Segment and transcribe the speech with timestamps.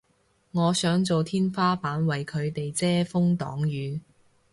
[0.53, 4.01] 我想做天花板為佢哋遮風擋雨